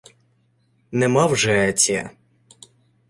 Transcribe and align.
—Нема 0.91 1.25
вже 1.27 1.67
Еція. 1.69 2.09